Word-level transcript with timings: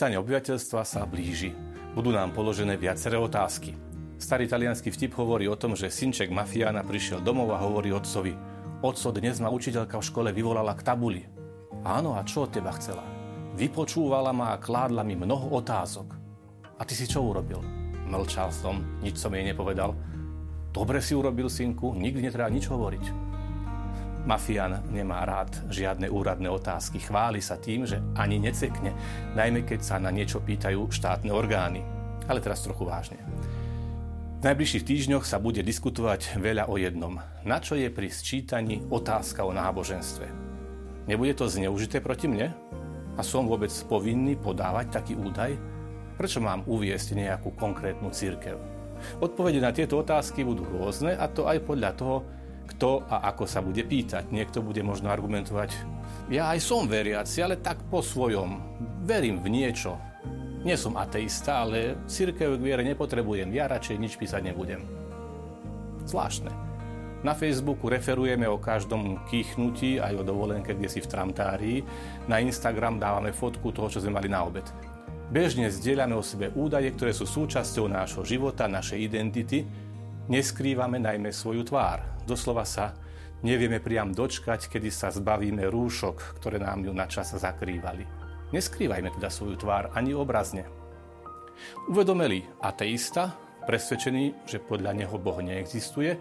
Sčítanie 0.00 0.24
obyvateľstva 0.24 0.80
sa 0.80 1.04
blíži. 1.04 1.52
Budú 1.92 2.08
nám 2.08 2.32
položené 2.32 2.80
viaceré 2.80 3.20
otázky. 3.20 3.76
Starý 4.16 4.48
italianský 4.48 4.88
vtip 4.88 5.12
hovorí 5.12 5.44
o 5.44 5.60
tom, 5.60 5.76
že 5.76 5.92
synček 5.92 6.32
mafiána 6.32 6.80
prišiel 6.88 7.20
domov 7.20 7.52
a 7.52 7.60
hovorí 7.60 7.92
otcovi 7.92 8.32
Otco, 8.80 9.12
dnes 9.12 9.44
ma 9.44 9.52
učiteľka 9.52 10.00
v 10.00 10.08
škole 10.08 10.32
vyvolala 10.32 10.72
k 10.72 10.88
tabuli. 10.88 11.28
Áno, 11.84 12.16
a 12.16 12.24
čo 12.24 12.48
od 12.48 12.50
teba 12.56 12.72
chcela? 12.80 13.04
Vypočúvala 13.60 14.32
ma 14.32 14.56
a 14.56 14.60
kládla 14.64 15.04
mi 15.04 15.20
mnoho 15.20 15.52
otázok. 15.60 16.16
A 16.80 16.82
ty 16.88 16.96
si 16.96 17.04
čo 17.04 17.20
urobil? 17.20 17.60
Mlčal 18.08 18.56
som, 18.56 18.80
nič 19.04 19.20
som 19.20 19.36
jej 19.36 19.44
nepovedal. 19.44 19.92
Dobre 20.72 21.04
si 21.04 21.12
urobil, 21.12 21.52
synku, 21.52 21.92
nikdy 21.92 22.24
netreba 22.24 22.48
nič 22.48 22.72
hovoriť. 22.72 23.29
Mafián 24.30 24.86
nemá 24.94 25.26
rád 25.26 25.50
žiadne 25.66 26.06
úradné 26.06 26.46
otázky. 26.46 27.02
Chváli 27.02 27.42
sa 27.42 27.58
tým, 27.58 27.82
že 27.82 27.98
ani 28.14 28.38
necekne, 28.38 28.94
najmä 29.34 29.66
keď 29.66 29.80
sa 29.82 29.96
na 29.98 30.14
niečo 30.14 30.38
pýtajú 30.38 30.86
štátne 30.86 31.34
orgány. 31.34 31.82
Ale 32.30 32.38
teraz 32.38 32.62
trochu 32.62 32.86
vážne. 32.86 33.18
V 34.38 34.46
najbližších 34.46 34.86
týždňoch 34.86 35.26
sa 35.26 35.42
bude 35.42 35.66
diskutovať 35.66 36.38
veľa 36.38 36.70
o 36.70 36.78
jednom. 36.78 37.18
Na 37.42 37.58
čo 37.58 37.74
je 37.74 37.90
pri 37.90 38.06
sčítaní 38.06 38.86
otázka 38.86 39.42
o 39.42 39.50
náboženstve? 39.50 40.30
Nebude 41.10 41.34
to 41.34 41.50
zneužité 41.50 41.98
proti 41.98 42.30
mne? 42.30 42.54
A 43.18 43.26
som 43.26 43.50
vôbec 43.50 43.74
povinný 43.90 44.38
podávať 44.38 44.94
taký 44.94 45.18
údaj? 45.18 45.58
Prečo 46.14 46.38
mám 46.38 46.62
uviesť 46.70 47.18
nejakú 47.18 47.50
konkrétnu 47.58 48.14
církev? 48.14 48.62
Odpovede 49.18 49.58
na 49.58 49.74
tieto 49.74 49.98
otázky 49.98 50.46
budú 50.46 50.62
rôzne 50.70 51.18
a 51.18 51.26
to 51.26 51.50
aj 51.50 51.66
podľa 51.66 51.98
toho, 51.98 52.22
kto 52.70 53.04
a 53.10 53.26
ako 53.34 53.44
sa 53.44 53.60
bude 53.60 53.82
pýtať. 53.82 54.30
Niekto 54.30 54.62
bude 54.62 54.80
možno 54.86 55.10
argumentovať, 55.10 55.74
ja 56.30 56.54
aj 56.54 56.62
som 56.62 56.86
veriaci, 56.86 57.42
ale 57.42 57.58
tak 57.58 57.82
po 57.90 57.98
svojom. 57.98 58.62
Verím 59.02 59.42
v 59.42 59.50
niečo, 59.50 59.98
nie 60.60 60.76
som 60.76 60.92
ateista, 61.00 61.64
ale 61.64 62.04
církev 62.04 62.60
k 62.60 62.64
viere 62.64 62.84
nepotrebujem. 62.84 63.48
Ja 63.56 63.64
radšej 63.64 63.96
nič 63.96 64.14
písať 64.20 64.44
nebudem. 64.52 64.84
Zvláštne. 66.04 66.52
Na 67.20 67.32
Facebooku 67.32 67.88
referujeme 67.88 68.44
o 68.48 68.60
každom 68.60 69.24
kýchnutí, 69.28 70.00
aj 70.00 70.20
o 70.20 70.24
dovolenke, 70.24 70.76
kde 70.76 70.88
si 70.88 71.00
v 71.00 71.08
tramtárii. 71.08 71.78
Na 72.28 72.40
Instagram 72.44 73.00
dávame 73.00 73.32
fotku 73.32 73.72
toho, 73.72 73.88
čo 73.88 74.04
sme 74.04 74.20
mali 74.20 74.28
na 74.28 74.44
obed. 74.44 74.64
Bežne 75.32 75.72
zdieľame 75.72 76.16
o 76.16 76.24
sebe 76.24 76.52
údaje, 76.52 76.92
ktoré 76.92 77.16
sú 77.16 77.24
súčasťou 77.24 77.88
nášho 77.88 78.22
života, 78.24 78.68
našej 78.68 79.00
identity. 79.00 79.64
Neskrývame 80.30 81.02
najmä 81.02 81.34
svoju 81.34 81.66
tvár. 81.66 82.22
Doslova 82.22 82.62
sa 82.62 82.94
nevieme 83.42 83.82
priam 83.82 84.14
dočkať, 84.14 84.70
kedy 84.70 84.86
sa 84.86 85.10
zbavíme 85.10 85.66
rúšok, 85.66 86.38
ktoré 86.38 86.62
nám 86.62 86.86
ju 86.86 86.94
na 86.94 87.10
čas 87.10 87.34
zakrývali. 87.34 88.06
Neskrývajme 88.54 89.10
teda 89.18 89.26
svoju 89.26 89.58
tvár 89.58 89.90
ani 89.90 90.14
obrazne. 90.14 90.70
Uvedomeli 91.90 92.46
ateista, 92.62 93.34
presvedčený, 93.66 94.46
že 94.46 94.62
podľa 94.62 95.02
neho 95.02 95.18
Boh 95.18 95.42
neexistuje, 95.42 96.14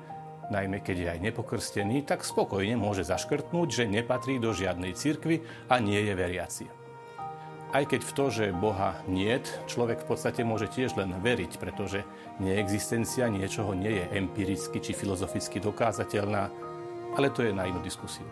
najmä 0.50 0.82
keď 0.82 0.96
je 0.98 1.08
aj 1.14 1.20
nepokrstený, 1.30 2.02
tak 2.02 2.26
spokojne 2.26 2.82
môže 2.82 3.06
zaškrtnúť, 3.06 3.70
že 3.70 3.94
nepatrí 3.94 4.42
do 4.42 4.58
žiadnej 4.58 4.98
cirkvy 4.98 5.46
a 5.70 5.78
nie 5.78 6.02
je 6.02 6.14
veriaci. 6.18 6.79
Aj 7.70 7.86
keď 7.86 8.02
v 8.02 8.16
to, 8.18 8.26
že 8.34 8.46
Boha 8.50 8.98
niet, 9.06 9.46
človek 9.70 10.02
v 10.02 10.10
podstate 10.10 10.42
môže 10.42 10.66
tiež 10.74 10.98
len 10.98 11.14
veriť, 11.22 11.62
pretože 11.62 12.02
neexistencia 12.42 13.30
niečoho 13.30 13.78
nie 13.78 13.94
je 13.94 14.06
empiricky 14.18 14.82
či 14.82 14.98
filozoficky 14.98 15.62
dokázateľná, 15.62 16.50
ale 17.14 17.30
to 17.30 17.46
je 17.46 17.54
na 17.54 17.70
inú 17.70 17.78
diskusiu. 17.86 18.26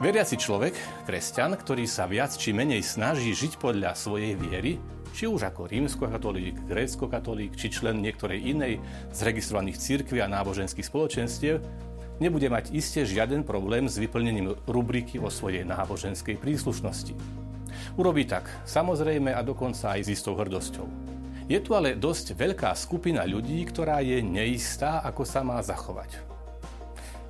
Veriaci 0.00 0.40
človek, 0.40 0.72
kresťan, 1.04 1.52
ktorý 1.52 1.84
sa 1.84 2.08
viac 2.08 2.32
či 2.32 2.56
menej 2.56 2.80
snaží 2.80 3.36
žiť 3.36 3.60
podľa 3.60 3.92
svojej 3.92 4.40
viery, 4.40 4.80
či 5.12 5.28
už 5.28 5.52
ako 5.52 5.68
rímskokatolík, 5.68 6.64
grécko-katolík, 6.64 7.52
či 7.52 7.68
člen 7.68 8.00
niektorej 8.00 8.40
inej 8.40 8.80
z 9.12 9.18
registrovaných 9.20 9.76
církví 9.76 10.24
a 10.24 10.32
náboženských 10.32 10.88
spoločenstiev, 10.88 11.60
nebude 12.24 12.48
mať 12.48 12.72
iste 12.72 13.04
žiaden 13.04 13.44
problém 13.44 13.84
s 13.84 14.00
vyplnením 14.00 14.56
rubriky 14.64 15.20
o 15.20 15.28
svojej 15.28 15.68
náboženskej 15.68 16.40
príslušnosti. 16.40 17.12
Urobí 17.94 18.24
tak, 18.24 18.48
samozrejme 18.64 19.34
a 19.34 19.40
dokonca 19.44 19.96
aj 19.96 20.06
s 20.06 20.12
istou 20.14 20.38
hrdosťou. 20.38 20.86
Je 21.50 21.58
tu 21.58 21.74
ale 21.74 21.98
dosť 21.98 22.38
veľká 22.38 22.70
skupina 22.78 23.26
ľudí, 23.26 23.60
ktorá 23.66 24.00
je 24.00 24.22
neistá, 24.22 25.02
ako 25.02 25.26
sa 25.26 25.42
má 25.42 25.58
zachovať. 25.60 26.32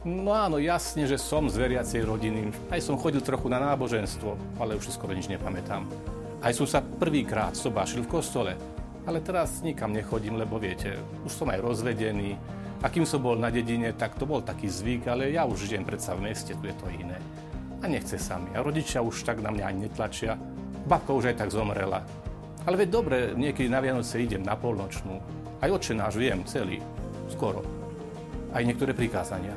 No 0.02 0.34
áno, 0.34 0.58
jasne, 0.58 1.06
že 1.06 1.14
som 1.14 1.46
z 1.46 1.62
veriacej 1.62 2.02
rodiny. 2.02 2.50
Aj 2.74 2.82
som 2.82 2.98
chodil 2.98 3.22
trochu 3.22 3.46
na 3.46 3.62
náboženstvo, 3.62 4.58
ale 4.58 4.74
už 4.74 4.90
skoro 4.90 5.14
nič 5.14 5.30
nepamätám. 5.30 5.86
Aj 6.42 6.50
som 6.50 6.66
sa 6.66 6.82
prvýkrát 6.82 7.54
sobášil 7.54 8.02
v 8.02 8.10
kostole, 8.10 8.52
ale 9.06 9.22
teraz 9.22 9.62
nikam 9.62 9.94
nechodím, 9.94 10.42
lebo 10.42 10.58
viete, 10.58 10.98
už 11.22 11.30
som 11.30 11.46
aj 11.54 11.62
rozvedený. 11.62 12.34
A 12.82 12.90
kým 12.90 13.06
som 13.06 13.22
bol 13.22 13.38
na 13.38 13.46
dedine, 13.46 13.94
tak 13.94 14.18
to 14.18 14.26
bol 14.26 14.42
taký 14.42 14.66
zvyk, 14.66 15.06
ale 15.06 15.30
ja 15.30 15.46
už 15.46 15.70
žijem 15.70 15.86
predsa 15.86 16.18
v 16.18 16.26
meste, 16.26 16.50
tu 16.58 16.66
je 16.66 16.74
to 16.74 16.90
iné. 16.90 17.22
A 17.82 17.90
nechce 17.90 18.14
sa 18.14 18.38
mi. 18.38 18.54
A 18.54 18.62
rodičia 18.62 19.02
už 19.02 19.26
tak 19.26 19.42
na 19.42 19.50
mňa 19.50 19.64
ani 19.66 19.90
netlačia. 19.90 20.38
Babka 20.86 21.10
už 21.10 21.34
aj 21.34 21.36
tak 21.42 21.50
zomrela. 21.50 22.06
Ale 22.62 22.78
veď 22.78 22.88
dobre, 22.94 23.16
niekedy 23.34 23.66
na 23.66 23.82
Vianoce 23.82 24.22
idem 24.22 24.46
na 24.46 24.54
polnočnú. 24.54 25.18
Aj 25.58 25.70
náš 25.70 26.14
viem, 26.14 26.46
celý. 26.46 26.78
Skoro. 27.26 27.66
Aj 28.54 28.62
niektoré 28.62 28.94
prikázania. 28.94 29.54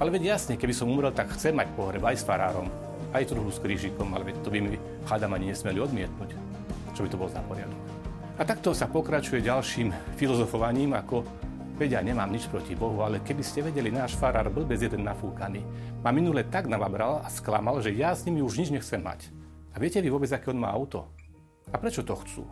Ale 0.00 0.08
veď 0.08 0.36
jasne, 0.36 0.56
keby 0.56 0.72
som 0.72 0.88
umrel, 0.88 1.12
tak 1.12 1.36
chcem 1.36 1.52
mať 1.54 1.68
pohreb 1.76 2.02
aj 2.02 2.16
s 2.18 2.26
farárom, 2.26 2.66
aj 3.14 3.30
druhú 3.30 3.52
s 3.52 3.62
krížikom, 3.62 4.10
ale 4.10 4.32
veď 4.32 4.36
to 4.42 4.50
by 4.50 4.58
mi 4.58 4.80
chádam 5.06 5.36
ani 5.36 5.54
nesmeli 5.54 5.78
odmietnúť. 5.78 6.34
Čo 6.96 7.06
by 7.06 7.08
to 7.12 7.20
bol 7.20 7.30
za 7.30 7.44
poriadok? 7.46 7.78
A 8.34 8.42
takto 8.42 8.74
sa 8.74 8.90
pokračuje 8.90 9.46
ďalším 9.46 9.94
filozofovaním, 10.18 10.98
ako 10.98 11.22
veď 11.74 11.98
ja 11.98 12.00
nemám 12.02 12.30
nič 12.30 12.46
proti 12.46 12.78
Bohu, 12.78 13.02
ale 13.02 13.22
keby 13.22 13.42
ste 13.42 13.66
vedeli, 13.66 13.90
náš 13.90 14.14
farár 14.14 14.46
bol 14.50 14.62
bez 14.62 14.82
jeden 14.82 15.02
nafúkaný. 15.02 15.62
Ma 16.02 16.14
minule 16.14 16.46
tak 16.46 16.70
navabral 16.70 17.22
a 17.22 17.28
sklamal, 17.28 17.82
že 17.82 17.90
ja 17.94 18.14
s 18.14 18.22
nimi 18.26 18.40
už 18.42 18.62
nič 18.62 18.70
nechcem 18.70 19.02
mať. 19.02 19.30
A 19.74 19.82
viete 19.82 19.98
vy 19.98 20.08
vôbec, 20.08 20.30
aké 20.30 20.54
on 20.54 20.62
má 20.62 20.70
auto? 20.70 21.10
A 21.74 21.76
prečo 21.76 22.06
to 22.06 22.14
chcú? 22.14 22.46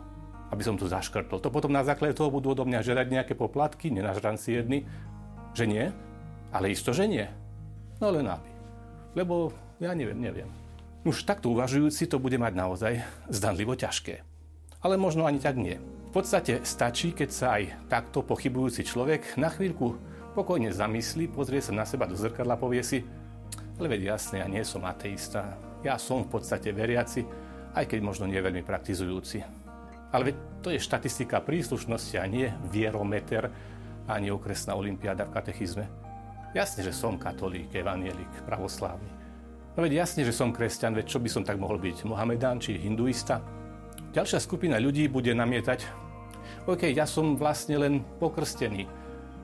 Aby 0.51 0.61
som 0.61 0.75
to 0.75 0.91
zaškrtol. 0.91 1.39
To 1.39 1.49
potom 1.49 1.71
na 1.71 1.81
základe 1.87 2.13
toho 2.13 2.29
budú 2.29 2.51
odo 2.51 2.67
mňa 2.67 2.83
žerať 2.83 3.07
nejaké 3.09 3.33
poplatky, 3.33 3.89
nenažran 3.89 4.35
si 4.35 4.59
jedny. 4.59 4.83
Že 5.55 5.65
nie? 5.71 5.85
Ale 6.51 6.69
isto, 6.69 6.91
že 6.91 7.07
nie. 7.07 7.25
No 8.03 8.11
len 8.11 8.27
aby. 8.27 8.51
Lebo 9.15 9.55
ja 9.79 9.95
neviem, 9.95 10.19
neviem. 10.19 10.49
Už 11.07 11.23
takto 11.23 11.51
uvažujúci 11.51 12.11
to 12.11 12.19
bude 12.19 12.35
mať 12.35 12.53
naozaj 12.55 12.93
zdanlivo 13.31 13.73
ťažké. 13.73 14.21
Ale 14.83 14.99
možno 14.99 15.23
ani 15.23 15.39
tak 15.39 15.55
nie. 15.55 15.79
V 16.13 16.21
podstate 16.21 16.61
stačí, 16.61 17.09
keď 17.09 17.29
sa 17.33 17.57
aj 17.57 17.89
takto 17.89 18.21
pochybujúci 18.21 18.85
človek 18.85 19.33
na 19.33 19.49
chvíľku 19.49 19.97
pokojne 20.37 20.69
zamyslí, 20.69 21.25
pozrie 21.33 21.57
sa 21.57 21.73
na 21.73 21.89
seba 21.89 22.05
do 22.05 22.13
zrkadla, 22.13 22.53
povie 22.53 22.85
si, 22.85 23.01
ale 23.81 23.97
veď 23.97 24.13
jasne, 24.13 24.37
ja 24.37 24.45
nie 24.45 24.61
som 24.61 24.85
ateista, 24.85 25.57
ja 25.81 25.97
som 25.97 26.21
v 26.21 26.37
podstate 26.37 26.69
veriaci, 26.69 27.25
aj 27.73 27.89
keď 27.89 27.99
možno 28.05 28.29
nie 28.29 28.37
veľmi 28.37 28.61
praktizujúci. 28.61 29.41
Ale 30.13 30.29
veď 30.29 30.35
to 30.61 30.69
je 30.69 30.85
štatistika 30.85 31.41
príslušnosti 31.41 32.21
a 32.21 32.29
nie 32.29 32.45
vierometer 32.69 33.49
ani 34.05 34.29
okresná 34.29 34.77
olimpiáda 34.77 35.25
v 35.25 35.33
katechizme. 35.33 35.89
Jasne, 36.53 36.85
že 36.85 36.93
som 36.93 37.17
katolík, 37.17 37.73
evanielik, 37.73 38.29
pravoslávny. 38.45 39.09
No 39.73 39.81
veď 39.81 40.05
jasne, 40.05 40.21
že 40.21 40.37
som 40.37 40.53
kresťan, 40.53 40.93
veď 40.93 41.09
čo 41.09 41.17
by 41.17 41.29
som 41.33 41.41
tak 41.41 41.57
mohol 41.57 41.81
byť? 41.81 42.05
Mohamedán 42.05 42.61
či 42.61 42.77
hinduista? 42.77 43.41
Ďalšia 44.13 44.37
skupina 44.37 44.77
ľudí 44.77 45.09
bude 45.09 45.33
namietať, 45.33 46.02
OK, 46.63 46.87
ja 46.95 47.03
som 47.03 47.35
vlastne 47.35 47.75
len 47.75 48.07
pokrstený. 48.23 48.87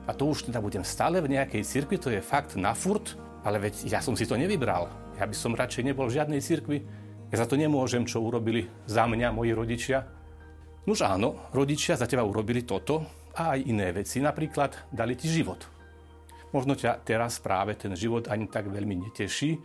A 0.08 0.16
to 0.16 0.32
už 0.32 0.48
teda 0.48 0.56
budem 0.56 0.80
stále 0.80 1.20
v 1.20 1.36
nejakej 1.36 1.60
cirkvi, 1.60 2.00
to 2.00 2.08
je 2.08 2.24
fakt 2.24 2.56
na 2.56 2.72
furt, 2.72 3.12
ale 3.44 3.60
veď 3.60 3.92
ja 3.92 4.00
som 4.00 4.16
si 4.16 4.24
to 4.24 4.40
nevybral. 4.40 4.88
Ja 5.20 5.28
by 5.28 5.36
som 5.36 5.52
radšej 5.52 5.84
nebol 5.84 6.08
v 6.08 6.16
žiadnej 6.16 6.40
cirkvi. 6.40 6.80
Ja 7.28 7.44
za 7.44 7.46
to 7.46 7.60
nemôžem, 7.60 8.08
čo 8.08 8.24
urobili 8.24 8.64
za 8.88 9.04
mňa 9.04 9.36
moji 9.36 9.52
rodičia. 9.52 10.08
Nuž 10.88 11.04
áno, 11.04 11.52
rodičia 11.52 11.92
za 12.00 12.08
teba 12.08 12.24
urobili 12.24 12.64
toto 12.64 13.04
a 13.36 13.52
aj 13.52 13.68
iné 13.68 13.92
veci. 13.92 14.24
Napríklad 14.24 14.88
dali 14.88 15.12
ti 15.12 15.28
život. 15.28 15.60
Možno 16.56 16.72
ťa 16.72 17.04
teraz 17.04 17.36
práve 17.36 17.76
ten 17.76 17.92
život 17.92 18.32
ani 18.32 18.48
tak 18.48 18.64
veľmi 18.72 18.96
neteší 18.96 19.60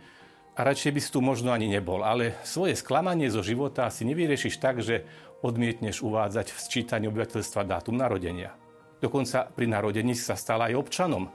a 0.56 0.60
radšej 0.64 0.92
by 0.96 1.00
si 1.04 1.12
tu 1.12 1.20
možno 1.20 1.52
ani 1.52 1.68
nebol, 1.68 2.00
ale 2.00 2.40
svoje 2.42 2.72
sklamanie 2.72 3.28
zo 3.28 3.44
života 3.44 3.92
si 3.92 4.08
nevyriešiš 4.08 4.56
tak, 4.56 4.80
že 4.80 5.04
odmietneš 5.44 6.00
uvádzať 6.00 6.48
v 6.48 6.58
sčítaní 6.58 7.04
obyvateľstva 7.12 7.68
dátum 7.68 7.94
narodenia. 7.94 8.56
Dokonca 8.96 9.52
pri 9.52 9.68
narodení 9.68 10.16
si 10.16 10.24
sa 10.24 10.32
stal 10.32 10.64
aj 10.64 10.72
občanom, 10.72 11.28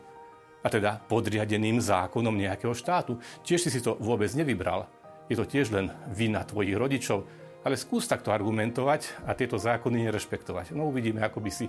a 0.61 0.67
teda 0.69 1.01
podriadeným 1.09 1.81
zákonom 1.81 2.37
nejakého 2.37 2.73
štátu. 2.77 3.17
Tiež 3.41 3.65
si 3.65 3.69
si 3.73 3.81
to 3.81 3.97
vôbec 3.97 4.29
nevybral. 4.37 4.85
Je 5.25 5.33
to 5.33 5.45
tiež 5.45 5.73
len 5.73 5.89
vina 6.13 6.45
tvojich 6.45 6.77
rodičov, 6.77 7.25
ale 7.65 7.77
skús 7.77 8.05
takto 8.05 8.29
argumentovať 8.29 9.25
a 9.25 9.33
tieto 9.33 9.57
zákony 9.57 10.09
nerešpektovať. 10.09 10.73
No 10.77 10.89
uvidíme, 10.89 11.25
ako 11.25 11.39
by 11.41 11.51
si 11.53 11.65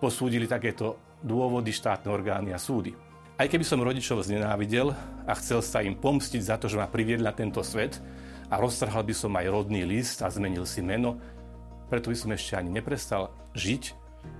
posúdili 0.00 0.48
takéto 0.48 1.00
dôvody 1.20 1.72
štátne 1.72 2.08
orgány 2.12 2.52
a 2.52 2.60
súdy. 2.60 2.92
Aj 3.34 3.50
keby 3.50 3.66
som 3.66 3.82
rodičov 3.82 4.22
znenávidel 4.22 4.94
a 5.26 5.32
chcel 5.34 5.58
sa 5.58 5.82
im 5.82 5.98
pomstiť 5.98 6.42
za 6.42 6.54
to, 6.54 6.70
že 6.70 6.78
ma 6.78 6.86
priviedli 6.86 7.26
na 7.26 7.34
tento 7.34 7.66
svet 7.66 7.98
a 8.46 8.60
roztrhal 8.62 9.02
by 9.02 9.14
som 9.14 9.34
aj 9.34 9.50
rodný 9.50 9.82
list 9.82 10.22
a 10.22 10.30
zmenil 10.30 10.62
si 10.62 10.78
meno, 10.78 11.18
Preto 11.94 12.08
by 12.08 12.16
som 12.16 12.32
ešte 12.32 12.56
ani 12.56 12.72
neprestal 12.72 13.30
žiť, 13.52 13.82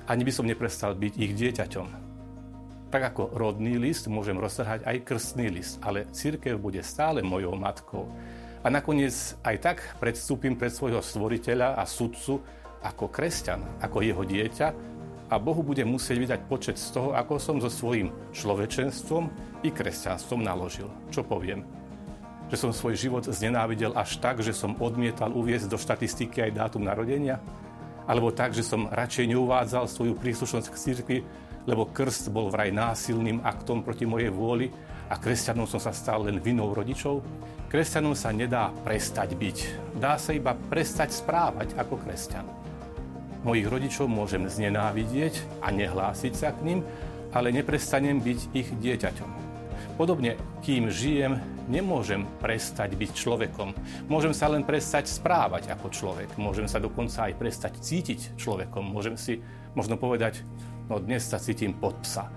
ani 0.08 0.22
by 0.24 0.32
som 0.32 0.48
neprestal 0.48 0.96
byť 0.96 1.14
ich 1.20 1.32
dieťaťom. 1.36 1.86
Tak 2.88 3.14
ako 3.14 3.36
rodný 3.36 3.76
list 3.76 4.10
môžem 4.10 4.38
roztrhať 4.38 4.86
aj 4.86 5.06
krstný 5.06 5.50
list, 5.52 5.76
ale 5.78 6.08
církev 6.14 6.56
bude 6.56 6.80
stále 6.80 7.20
mojou 7.20 7.52
matkou. 7.58 8.08
A 8.64 8.72
nakoniec 8.72 9.12
aj 9.44 9.56
tak 9.60 9.78
predstúpim 10.00 10.56
pred 10.56 10.72
svojho 10.72 11.04
stvoriteľa 11.04 11.76
a 11.76 11.84
sudcu 11.84 12.40
ako 12.80 13.12
kresťan, 13.12 13.60
ako 13.84 14.00
jeho 14.00 14.24
dieťa 14.24 14.68
a 15.34 15.42
Bohu 15.42 15.66
bude 15.66 15.82
musieť 15.82 16.16
vydať 16.22 16.40
počet 16.46 16.78
z 16.78 16.94
toho, 16.94 17.10
ako 17.10 17.42
som 17.42 17.58
so 17.58 17.66
svojím 17.66 18.14
človečenstvom 18.30 19.26
i 19.66 19.74
kresťanstvom 19.74 20.46
naložil. 20.46 20.86
Čo 21.10 21.26
poviem? 21.26 21.66
Že 22.54 22.56
som 22.56 22.70
svoj 22.70 22.94
život 22.94 23.26
znenávidel 23.26 23.90
až 23.98 24.22
tak, 24.22 24.38
že 24.46 24.54
som 24.54 24.78
odmietal 24.78 25.34
uviezť 25.34 25.66
do 25.66 25.74
štatistiky 25.74 26.38
aj 26.38 26.54
dátum 26.54 26.86
narodenia? 26.86 27.42
Alebo 28.06 28.30
tak, 28.30 28.54
že 28.54 28.62
som 28.62 28.86
radšej 28.86 29.34
neuvádzal 29.34 29.90
svoju 29.90 30.14
príslušnosť 30.14 30.70
k 30.70 30.78
cirkvi, 30.78 31.18
lebo 31.66 31.90
krst 31.90 32.30
bol 32.30 32.46
vraj 32.46 32.70
násilným 32.70 33.42
aktom 33.42 33.82
proti 33.82 34.06
mojej 34.06 34.30
vôli 34.30 34.70
a 35.10 35.18
kresťanom 35.18 35.66
som 35.66 35.82
sa 35.82 35.90
stal 35.90 36.30
len 36.30 36.38
vinou 36.38 36.70
rodičov? 36.70 37.26
Kresťanom 37.66 38.14
sa 38.14 38.30
nedá 38.30 38.70
prestať 38.86 39.34
byť. 39.34 39.58
Dá 39.98 40.14
sa 40.14 40.30
iba 40.30 40.54
prestať 40.54 41.10
správať 41.10 41.74
ako 41.74 41.98
kresťan. 42.06 42.63
Mojich 43.44 43.68
rodičov 43.68 44.08
môžem 44.08 44.48
znenávidieť 44.48 45.60
a 45.60 45.68
nehlásiť 45.68 46.32
sa 46.32 46.56
k 46.56 46.64
ním, 46.64 46.80
ale 47.36 47.52
neprestanem 47.52 48.16
byť 48.16 48.40
ich 48.56 48.68
dieťaťom. 48.80 49.30
Podobne, 50.00 50.40
kým 50.64 50.88
žijem, 50.88 51.38
nemôžem 51.68 52.24
prestať 52.40 52.96
byť 52.96 53.10
človekom. 53.12 53.76
Môžem 54.08 54.32
sa 54.32 54.48
len 54.48 54.64
prestať 54.64 55.12
správať 55.12 55.70
ako 55.76 55.92
človek. 55.92 56.34
Môžem 56.40 56.64
sa 56.64 56.80
dokonca 56.80 57.28
aj 57.28 57.36
prestať 57.36 57.78
cítiť 57.84 58.40
človekom. 58.40 58.80
Môžem 58.80 59.20
si 59.20 59.44
možno 59.76 60.00
povedať, 60.00 60.40
no 60.88 60.96
dnes 60.96 61.22
sa 61.28 61.36
cítim 61.36 61.76
pod 61.76 62.00
psa 62.00 62.32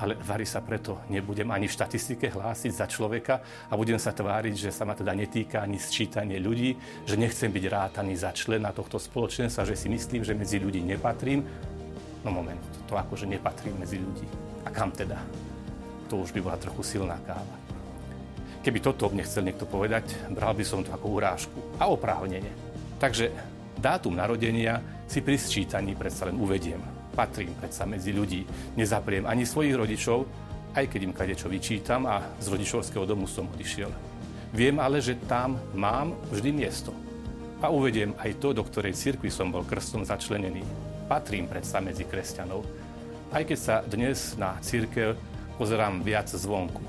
ale 0.00 0.16
vary 0.16 0.48
sa 0.48 0.64
preto 0.64 1.04
nebudem 1.12 1.44
ani 1.52 1.68
v 1.68 1.76
štatistike 1.76 2.32
hlásiť 2.32 2.72
za 2.72 2.88
človeka 2.88 3.68
a 3.68 3.76
budem 3.76 4.00
sa 4.00 4.16
tváriť, 4.16 4.54
že 4.56 4.70
sa 4.72 4.88
ma 4.88 4.96
teda 4.96 5.12
netýka 5.12 5.60
ani 5.60 5.76
sčítanie 5.76 6.40
ľudí, 6.40 6.72
že 7.04 7.20
nechcem 7.20 7.52
byť 7.52 7.64
rátaný 7.68 8.16
za 8.16 8.32
člena 8.32 8.72
tohto 8.72 8.96
spoločenstva, 8.96 9.68
že 9.68 9.76
si 9.76 9.92
myslím, 9.92 10.24
že 10.24 10.32
medzi 10.32 10.56
ľudí 10.56 10.80
nepatrím. 10.80 11.44
No 12.24 12.32
moment, 12.32 12.60
to 12.88 12.96
akože 12.96 13.28
nepatrím 13.28 13.76
medzi 13.76 14.00
ľudí. 14.00 14.24
A 14.64 14.72
kam 14.72 14.88
teda? 14.88 15.20
To 16.08 16.24
už 16.24 16.32
by 16.32 16.40
bola 16.40 16.56
trochu 16.56 16.96
silná 16.96 17.20
káva. 17.20 17.56
Keby 18.64 18.80
toto 18.80 19.08
mne 19.08 19.24
chcel 19.24 19.48
niekto 19.48 19.64
povedať, 19.64 20.32
bral 20.32 20.52
by 20.56 20.64
som 20.64 20.84
to 20.84 20.92
ako 20.92 21.16
urážku. 21.16 21.60
A 21.80 21.88
oprávnenie. 21.88 22.52
Takže 23.00 23.32
dátum 23.80 24.16
narodenia 24.16 24.80
si 25.08 25.24
pri 25.24 25.40
sčítaní 25.40 25.96
predsa 25.96 26.28
len 26.28 26.36
uvediem 26.36 26.99
patrím 27.12 27.52
predsa 27.58 27.84
medzi 27.86 28.14
ľudí. 28.14 28.46
Nezapriem 28.78 29.26
ani 29.26 29.44
svojich 29.44 29.74
rodičov, 29.74 30.24
aj 30.74 30.86
keď 30.86 31.00
im 31.02 31.14
kadečo 31.16 31.50
vyčítam 31.50 32.06
a 32.06 32.22
z 32.38 32.46
rodičovského 32.50 33.02
domu 33.02 33.26
som 33.26 33.50
odišiel. 33.50 33.90
Viem 34.50 34.82
ale, 34.82 34.98
že 34.98 35.18
tam 35.30 35.58
mám 35.74 36.14
vždy 36.30 36.50
miesto. 36.50 36.90
A 37.60 37.68
uvediem 37.68 38.16
aj 38.18 38.40
to, 38.40 38.56
do 38.56 38.62
ktorej 38.64 38.96
cirkvi 38.96 39.28
som 39.28 39.52
bol 39.52 39.66
krstom 39.66 40.02
začlenený. 40.02 40.64
Patrím 41.10 41.50
predsa 41.50 41.82
medzi 41.82 42.06
kresťanov, 42.06 42.62
aj 43.30 43.46
keď 43.46 43.58
sa 43.58 43.76
dnes 43.86 44.34
na 44.34 44.58
církev 44.58 45.14
pozerám 45.54 46.02
viac 46.02 46.26
zvonku. 46.30 46.82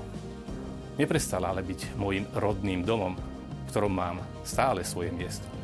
Neprestala 0.98 1.54
ale 1.54 1.62
byť 1.62 1.94
môjim 1.94 2.26
rodným 2.34 2.82
domom, 2.82 3.14
v 3.14 3.68
ktorom 3.70 3.94
mám 3.94 4.18
stále 4.42 4.82
svoje 4.82 5.14
miesto. 5.14 5.61